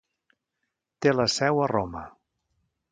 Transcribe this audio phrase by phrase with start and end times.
[1.07, 2.05] Té la seu a Roma.